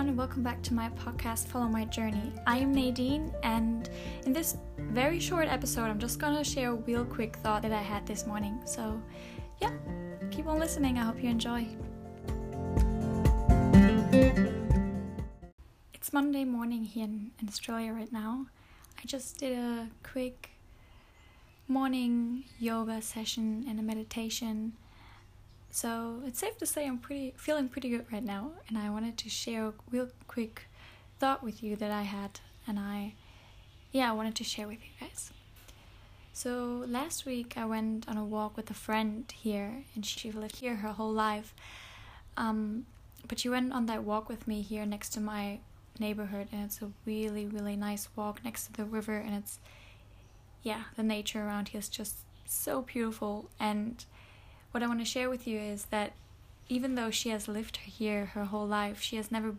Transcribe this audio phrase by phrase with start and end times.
[0.00, 2.32] everyone, and welcome back to my podcast, Follow My Journey.
[2.46, 3.90] I am Nadine, and
[4.24, 7.82] in this very short episode, I'm just gonna share a real quick thought that I
[7.82, 8.58] had this morning.
[8.64, 8.98] So,
[9.60, 9.72] yeah,
[10.30, 10.96] keep on listening.
[10.96, 11.66] I hope you enjoy.
[15.92, 18.46] It's Monday morning here in, in Australia right now.
[18.96, 20.52] I just did a quick
[21.68, 24.72] morning yoga session and a meditation
[25.70, 29.16] so it's safe to say I'm pretty feeling pretty good right now, and I wanted
[29.18, 30.66] to share a real quick
[31.18, 33.14] thought with you that I had, and I,
[33.92, 35.30] yeah, I wanted to share with you guys.
[36.32, 40.56] So last week I went on a walk with a friend here, and she lived
[40.56, 41.54] here her whole life.
[42.36, 42.86] Um,
[43.28, 45.60] but she went on that walk with me here next to my
[45.98, 49.58] neighborhood, and it's a really really nice walk next to the river, and it's,
[50.62, 54.04] yeah, the nature around here is just so beautiful and
[54.70, 56.12] what I want to share with you is that
[56.68, 59.56] even though she has lived here her whole life, she has never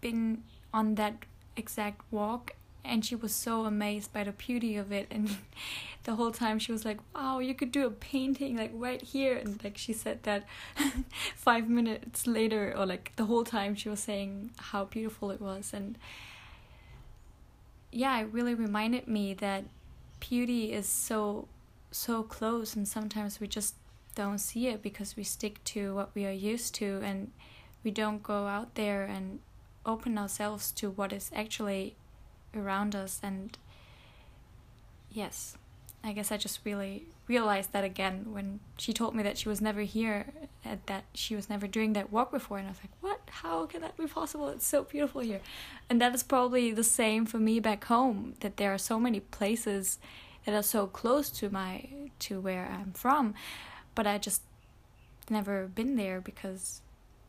[0.00, 1.24] been on that
[1.56, 5.36] exact walk and she was so amazed by the beauty of it and
[6.04, 9.36] the whole time she was like wow you could do a painting like right here
[9.36, 10.44] and like she said that
[11.36, 15.72] 5 minutes later or like the whole time she was saying how beautiful it was
[15.74, 15.98] and
[17.92, 19.64] yeah it really reminded me that
[20.20, 21.48] beauty is so
[21.90, 23.74] so close and sometimes we just
[24.20, 27.30] don't see it because we stick to what we are used to and
[27.84, 29.40] we don't go out there and
[29.86, 31.96] open ourselves to what is actually
[32.54, 33.20] around us.
[33.22, 33.56] And
[35.12, 35.56] yes
[36.04, 39.60] i guess i just really realized that again when she told me that she was
[39.60, 40.32] never here
[40.64, 42.58] and that she was never doing that walk before.
[42.58, 43.20] And i was like what?
[43.42, 44.48] How can that be possible?
[44.48, 45.40] It's so beautiful here.
[45.88, 49.20] And that is probably the same for me back home that there are so many
[49.20, 49.98] places
[50.44, 53.34] that are so close to my to where i'm from
[53.94, 54.42] but I just
[55.28, 56.82] never been there because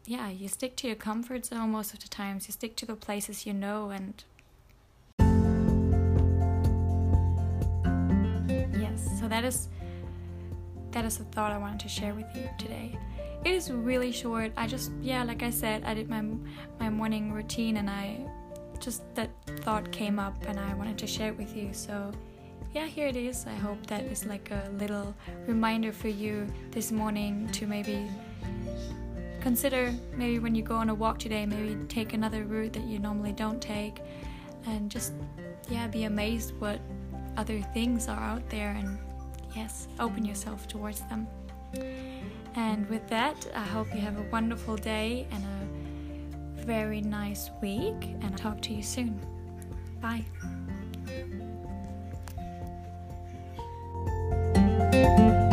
[0.06, 2.48] yeah, you stick to your comfort zone most of the times.
[2.48, 4.24] You stick to the places you know and
[8.80, 9.70] Yes, so that is
[10.92, 12.98] that is a thought I wanted to share with you today.
[13.44, 14.52] It is really short.
[14.58, 16.24] I just yeah, like I said, I did my
[16.80, 18.20] my morning routine and I
[18.80, 19.30] just that
[19.62, 21.70] thought came up and I wanted to share it with you.
[21.74, 22.12] So
[22.74, 23.46] yeah, here it is.
[23.48, 25.14] I hope that is like a little
[25.46, 28.08] reminder for you this morning to maybe
[29.42, 33.00] consider maybe when you go on a walk today, maybe take another route that you
[33.00, 34.00] normally don't take
[34.68, 35.14] and just
[35.70, 36.80] yeah, be amazed what
[37.38, 38.98] other things are out there and
[39.56, 41.28] yes, open yourself towards them.
[42.56, 48.04] And with that, I hope you have a wonderful day and a very nice week
[48.04, 49.20] and I'll talk to you soon.
[50.02, 50.26] Bye.
[55.02, 55.51] Música